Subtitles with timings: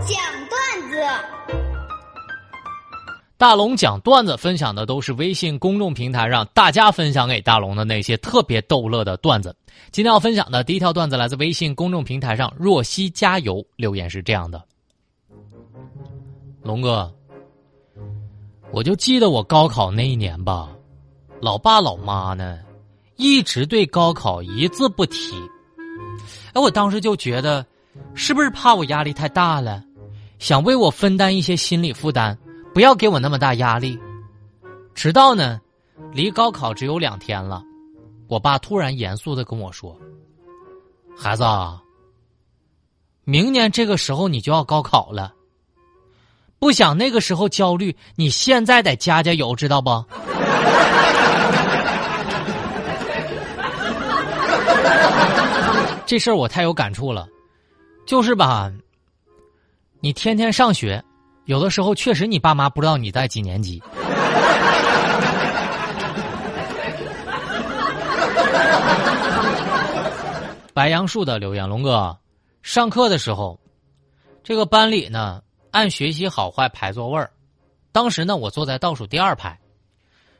[0.00, 0.16] 讲
[0.48, 0.96] 段子。
[3.36, 9.54] 大龙讲段子分享的都是微信公众平台上大家分享给大龙的那些特别逗乐的段子。
[9.90, 14.62] 今天要分享的第一条段子来自微信公众平台上若曦加油留言是这样的：
[16.62, 17.12] 龙哥，
[18.70, 20.70] 我就记得我高考那一年吧，
[21.40, 22.60] 老爸老妈呢
[23.16, 25.34] 一直对高考一字不提。
[26.54, 27.66] 哎，我当时就觉得，
[28.14, 29.82] 是不是怕我压力太大了，
[30.38, 32.36] 想为我分担一些心理负担？
[32.74, 33.98] 不要给我那么大压力。
[34.94, 35.60] 直到呢，
[36.12, 37.62] 离高考只有两天了，
[38.28, 39.96] 我爸突然严肃的跟我说
[41.16, 41.44] ：“孩子，
[43.24, 45.32] 明年这个时候你就要高考了，
[46.58, 50.04] 不想那个时候焦虑，你现在得加加油，知道不？”
[56.04, 57.26] 这事儿我太有感触了，
[58.04, 58.70] 就是吧，
[60.00, 61.02] 你天天上学。
[61.46, 63.82] 有的时候确实，你爸妈不知道你在几年级。
[70.72, 72.16] 白杨树的留言，龙哥，
[72.62, 73.58] 上课的时候，
[74.44, 77.30] 这个班里呢按学习好坏排座位儿，
[77.90, 79.58] 当时呢我坐在倒数第二排。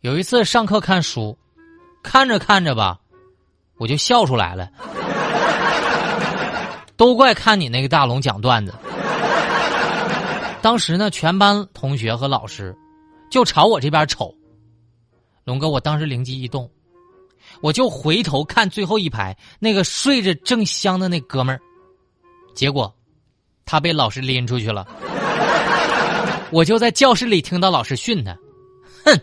[0.00, 1.36] 有一次上课看书，
[2.02, 2.98] 看着看着吧，
[3.78, 4.70] 我就笑出来了。
[6.96, 8.74] 都怪看你那个大龙讲段子。
[10.62, 12.74] 当时呢，全班同学和老师
[13.30, 14.34] 就朝我这边瞅。
[15.44, 16.70] 龙哥，我当时灵机一动，
[17.60, 21.60] 我就回头看最后一排那个睡着正香的那哥们儿，
[22.54, 22.90] 结果
[23.66, 24.86] 他被老师拎出去了。
[26.50, 28.34] 我就在教室里听到老师训他
[29.04, 29.20] ：“哼，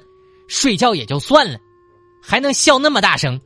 [0.47, 1.57] 睡觉也就算了，
[2.21, 3.39] 还能笑那么大声。”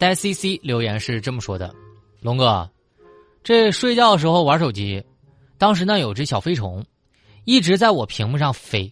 [0.00, 1.74] 呆 C C 留言是这么说的
[2.20, 2.70] ：“龙哥，
[3.44, 5.04] 这睡觉的时候玩手机，
[5.58, 6.82] 当时呢有只小飞虫，
[7.44, 8.90] 一直在我屏幕上飞，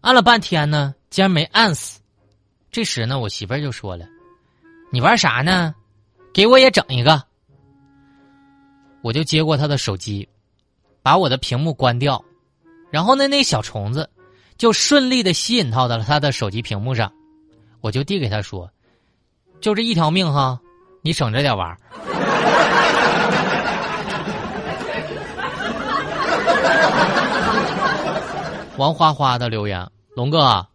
[0.00, 2.00] 按了半天呢，竟然没按死。
[2.72, 4.04] 这时呢，我媳妇儿就说了
[4.90, 5.72] ：‘你玩啥呢？
[6.34, 7.22] 给我也整一个。’
[9.02, 10.28] 我就接过他的手机，
[11.02, 12.20] 把我的屏幕关掉，
[12.90, 14.10] 然后呢，那小虫子
[14.58, 17.12] 就顺利的吸引到了他的手机屏幕上，
[17.80, 18.68] 我就递给他说。”
[19.60, 20.58] 就这一条命哈，
[21.02, 21.76] 你省着点玩。
[28.76, 30.66] 王花花的留言：龙哥，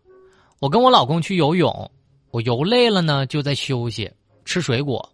[0.60, 1.92] 我跟我老公去游泳，
[2.32, 4.12] 我游累了呢，就在休息
[4.44, 5.08] 吃水果。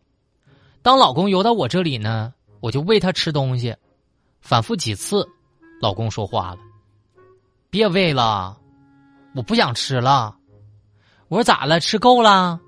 [0.81, 3.75] 当老公游到我这里呢，我就喂他吃东西，
[4.41, 5.27] 反复几次，
[5.81, 6.57] 老公说话了
[7.69, 8.57] ：“别喂了，
[9.35, 10.33] 我不想吃了。”
[11.27, 11.79] 我说：“咋了？
[11.79, 12.59] 吃够了？”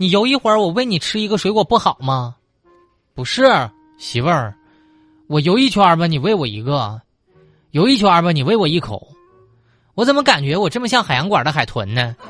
[0.00, 2.34] 你游一会儿，我喂你吃一个水果不好吗？
[3.14, 3.44] 不是，
[3.98, 4.54] 媳妇儿，
[5.26, 6.98] 我游一圈吧，你喂我一个；
[7.72, 9.06] 游一圈吧，你喂我一口。
[9.94, 12.16] 我怎么感觉我这么像海洋馆的海豚呢？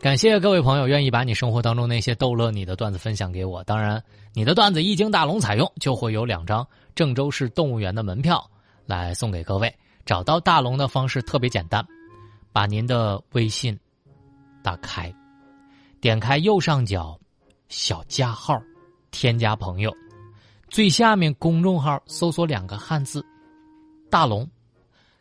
[0.00, 3.64] 感谢各位朋友愿意把你生活当中那些逗乐你的段子分享给我。
[3.64, 4.00] 当然，
[4.32, 6.64] 你的段子一经大龙采用，就会有两张
[6.94, 8.48] 郑州市动物园的门票
[8.86, 9.74] 来送给各位。
[10.04, 11.86] 找到大龙的方式特别简单，
[12.52, 13.78] 把您的微信
[14.62, 15.12] 打开，
[16.00, 17.18] 点开右上角
[17.68, 18.60] 小加号，
[19.10, 19.94] 添加朋友，
[20.68, 23.24] 最下面公众号搜索两个汉字
[24.10, 24.48] “大龙”，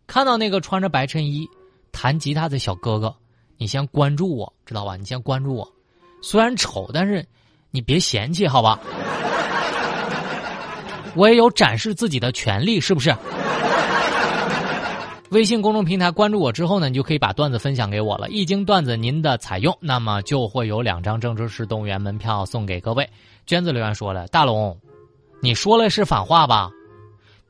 [0.08, 1.48] 看到那个穿着白衬衣
[1.92, 3.16] 弹吉他的小哥哥，
[3.58, 4.96] 你先关注我，知道吧？
[4.96, 5.72] 你先关注我，
[6.22, 7.26] 虽然丑，但是
[7.70, 8.80] 你别嫌弃，好吧？
[11.16, 13.10] 我也有展示自己的权利，是不是？
[15.32, 18.28] 微信公众平台关注我之后呢，你就可以把段子分享给我了。
[18.30, 23.08] 一经段子您的采用，那么就会有两张郑州市动物园门票送给各位。
[23.46, 24.76] 娟子留言说了：“大龙，
[25.40, 26.72] 你说了是反话吧？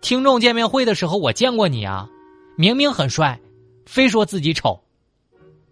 [0.01, 2.05] 听众见面会的时候我见过你啊，
[2.57, 3.39] 明明很帅，
[3.85, 4.77] 非说自己丑，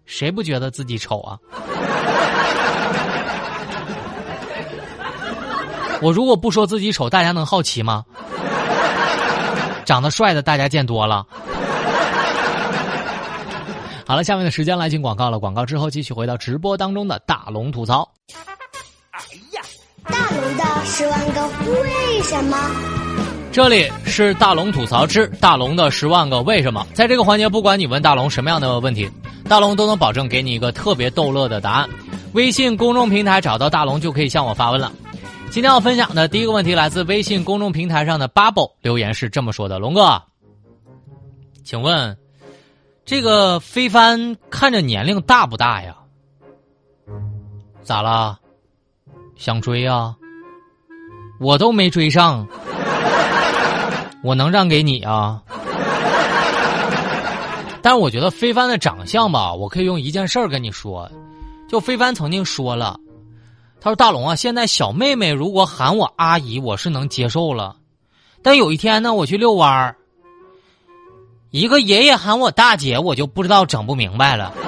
[0.06, 1.38] 谁不觉得自己丑啊？
[6.00, 8.02] 我如果不说自己丑，大家能好奇吗？
[9.84, 11.26] 长得帅的大家见多了。”
[14.08, 15.38] 好了，下面的时间来进广告了。
[15.38, 18.10] 广告之后继续回到直播当中的大龙吐槽。
[19.10, 19.20] 哎
[19.52, 19.60] 呀，
[20.04, 22.56] 大龙的十万个为什么？
[23.52, 26.86] 这里是大龙吐槽之大龙的十万个为什么。
[26.94, 29.10] 在这个环节，不管你问大龙什么样的问题，
[29.46, 31.86] 大龙都能保证给你一个特别逗乐的答案。
[32.32, 34.90] 微信公众平台找到大龙就可以向我发问了。
[35.50, 40.22] 今天要分享的第一个问题来自微信公众平台上的 Bubble 留言是这么说的：龙哥。
[41.62, 42.16] 请问，
[43.08, 45.96] 这个非凡看着年龄大不大呀？
[47.82, 48.38] 咋啦？
[49.34, 50.14] 想追啊？
[51.40, 52.46] 我都没追上，
[54.22, 55.42] 我能让给你啊？
[57.80, 61.10] 但是我觉得非凡的长相吧，我可以用一件事儿跟你说，
[61.66, 63.00] 就非凡曾经说了，
[63.80, 67.76] 他说大龙啊，现在小妹妹如果喊我阿姨，我是能接受了，
[68.42, 69.96] 但有一天呢，我去遛弯儿，
[71.50, 74.52] 一个爷爷喊我大姐，我就不知道整不明白了。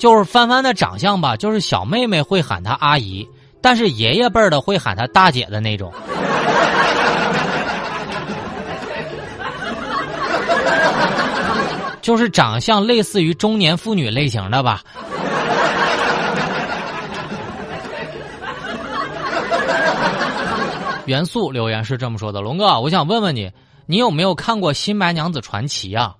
[0.00, 3.28] 就是帆帆的长相吧，就是小妹妹会喊她阿姨，
[3.60, 5.92] 但是爷爷辈儿的会喊她大姐的那种。
[12.00, 14.80] 就是长相类似于中年妇女类型的吧。
[21.06, 23.50] 元素留言是这么说的：龙哥，我想问问你，
[23.86, 26.16] 你有没有看过《新白娘子传奇》啊？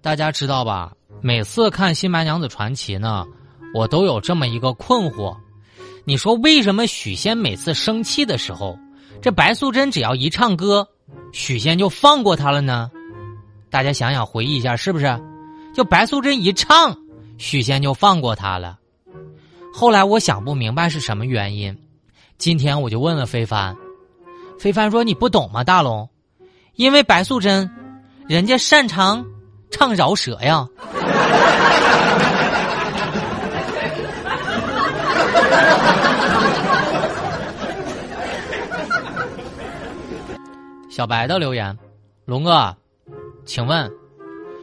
[0.00, 0.92] 大家知道吧？
[1.20, 3.26] 每次看《新白娘子传奇》呢，
[3.74, 5.36] 我都有这么一个困惑：
[6.04, 8.78] 你说为什么许仙每次生气的时候，
[9.20, 10.86] 这白素贞只要一唱歌，
[11.32, 12.90] 许仙就放过他了呢？
[13.68, 15.20] 大家想想，回忆一下，是不是？
[15.74, 16.96] 就白素贞一唱，
[17.36, 18.78] 许仙就放过他了。
[19.74, 21.76] 后来我想不明白是什么原因，
[22.38, 23.76] 今天我就问了非凡，
[24.58, 26.08] 非凡说：“你不懂吗，大龙？
[26.74, 27.68] 因为白素贞，
[28.28, 29.26] 人家擅长。”
[29.70, 30.66] 唱饶舌呀！
[40.88, 41.76] 小白的留言，
[42.24, 42.74] 龙哥，
[43.44, 43.92] 请问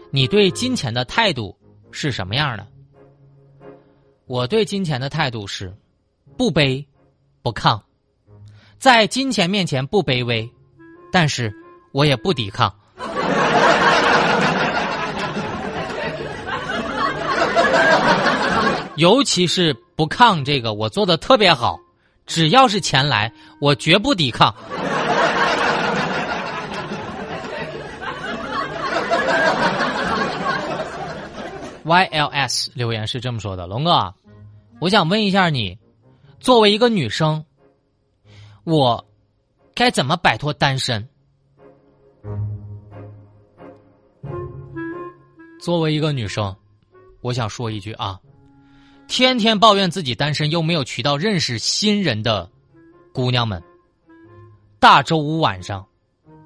[0.09, 1.55] 你对金钱的态度
[1.91, 2.65] 是什么样的？
[4.25, 5.71] 我对金钱的态度是
[6.35, 6.83] 不卑
[7.45, 7.79] 不抗，
[8.79, 10.49] 在金钱面前不卑微，
[11.11, 11.53] 但是
[11.91, 12.73] 我也不抵抗。
[18.97, 21.79] 尤其是不抗这个，我做的特别好。
[22.25, 23.31] 只要是钱来，
[23.61, 24.55] 我绝不抵抗。
[31.85, 34.11] YLS 留言是这么说的：“龙哥，
[34.79, 35.77] 我想问一下你，
[36.39, 37.43] 作为一个女生，
[38.63, 39.05] 我
[39.73, 41.07] 该怎么摆脱单身？
[45.59, 46.55] 作为一个女生，
[47.21, 48.19] 我想说一句啊。”
[49.07, 52.49] 天天抱怨自己单身又没有渠道认识新人的
[53.13, 53.61] 姑娘们，
[54.79, 55.85] 大周五晚上，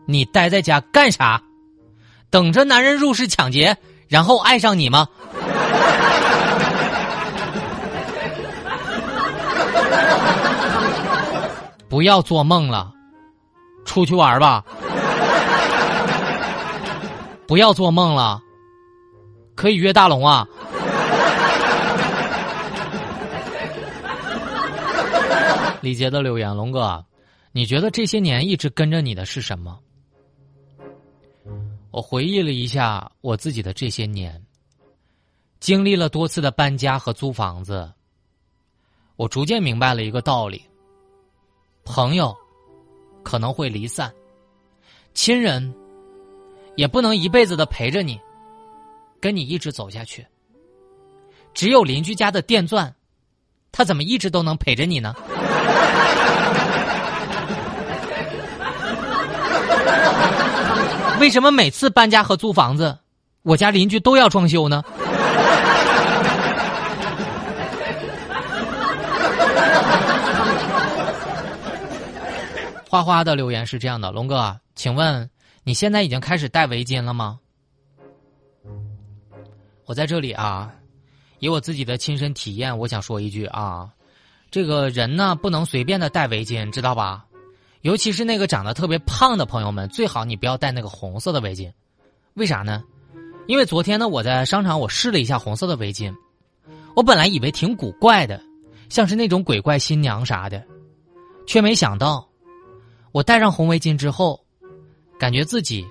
[0.06, 1.42] 你待在家干啥？
[2.30, 3.78] 等着男人入室抢劫，
[4.10, 5.08] 然后爱上你吗？
[11.90, 12.94] 不要做梦了，
[13.84, 14.64] 出去玩吧！
[17.48, 18.40] 不要做梦了，
[19.56, 20.48] 可以约大龙啊！
[25.82, 27.04] 李杰的留言：龙哥，
[27.52, 29.80] 你觉得这些年一直跟着你的是什么？
[31.90, 34.40] 我回忆了一下我自己的这些年，
[35.60, 37.92] 经历了多次的搬家和租房子，
[39.16, 40.64] 我逐渐明白了一个道理：
[41.92, 42.38] 朋友
[43.24, 44.14] 可能会离散，
[45.16, 45.74] 亲人
[46.76, 48.20] 也不能一辈子的陪着你，
[49.20, 50.24] 跟你一直走下去。
[51.52, 52.94] 只有邻居家的电钻，
[53.72, 55.16] 他怎么一直都能陪着你呢？
[61.20, 62.96] 为什么每次搬家和租房子，
[63.42, 64.84] 我家邻居都要装修呢？
[72.90, 75.30] 花花的留言是这样的：龙哥，请问
[75.64, 77.40] 你现在已经开始戴围巾了吗？
[79.86, 80.74] 我在这里啊，
[81.38, 83.92] 以我自己的亲身体验，我想说一句啊，
[84.50, 87.28] 这个人呢不能随便的戴围巾，知道吧？
[87.82, 91.72] 尤其是那个长得特别胖的朋友们，最好你不要戴那个红色的围巾，
[92.34, 92.84] 为啥呢？
[93.46, 96.12] 因为昨天呢，我在商场我试了一下红色的围巾，
[96.96, 98.42] 我本来以为挺古怪的，
[98.90, 100.66] 像是那种鬼怪新娘啥的，
[101.46, 102.28] 却没想到，
[103.12, 104.40] 我戴上红围巾之后，
[105.20, 105.86] 感觉自己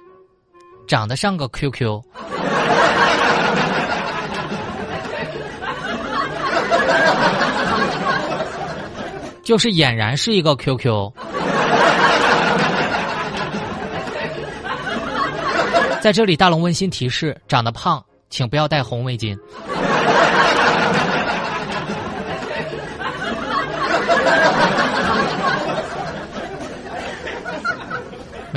[0.87, 2.00] 长得像个 QQ，
[9.42, 11.10] 就是俨然是一个 QQ。
[16.00, 19.37] 在这里，大龙温馨提示：长得胖，请不要戴红围巾。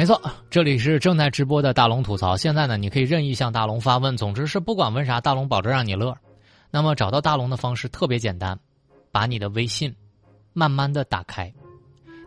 [0.01, 2.36] 没错，这里是正在直播的大龙吐槽。
[2.36, 6.12] 现在呢，你可以任意向大龙发问，总之是不管问啥，大龙保证让你乐。
[6.72, 8.60] 那么找到大龙的方式特别简单，
[9.12, 9.96] 把你的微信
[10.53, 11.53] 慢慢的打开，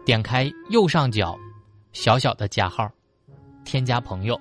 [0.07, 1.37] 点开右上角
[1.93, 2.88] 小小的加号，
[3.64, 4.40] 添加朋友。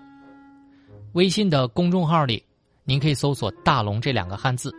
[1.14, 2.46] 微信的公众号里，
[2.84, 4.72] 您可以搜索“大龙”这两个汉字，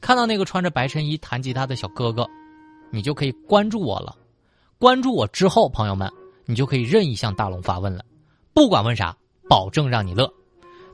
[0.00, 2.26] 看到那个穿着白衬衣弹吉他的小哥哥，
[2.90, 4.16] 你就可以关注我了。
[4.78, 6.10] 关注我之后，朋友们，
[6.46, 8.04] 你就可以任意向大龙发问了，
[8.52, 9.16] 不管问啥，
[9.48, 10.32] 保证让你乐。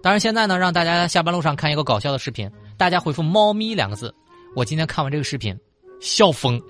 [0.00, 2.50] 当然，现在呢，让大家下班路上看一个搞笑的视频。
[2.76, 4.14] 大家回复“猫咪”两个字，
[4.54, 5.58] 我今天看完这个视频，
[6.00, 6.60] 笑疯。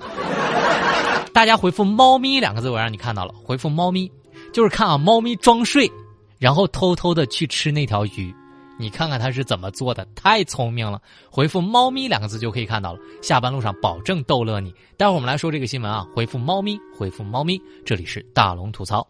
[1.35, 3.35] 大家回复“猫咪”两个字，我让你看到了。
[3.45, 4.11] 回复“猫咪”，
[4.53, 5.91] 就是看啊，猫咪装睡，
[6.39, 8.35] 然后偷偷的去吃那条鱼。
[8.79, 11.03] 你看看他是怎么做的，太聪明了。
[11.31, 13.01] 回复“猫咪”两个字就可以看到了。
[13.21, 14.73] 下班路上保证逗乐你。
[14.97, 19.05] 待会儿我们来说这个新闻啊，回复“猫咪”，回复“猫咪”，这里是大龙吐槽。